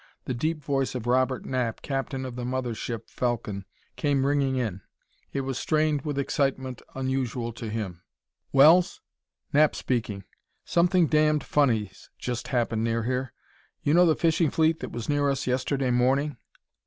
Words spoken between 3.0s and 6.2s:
Falcon, came ringing in. It was strained with